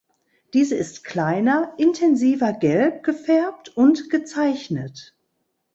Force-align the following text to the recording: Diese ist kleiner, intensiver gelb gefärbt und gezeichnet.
Diese 0.55 0.75
ist 0.75 1.03
kleiner, 1.03 1.75
intensiver 1.77 2.53
gelb 2.53 3.03
gefärbt 3.03 3.69
und 3.77 4.09
gezeichnet. 4.09 5.15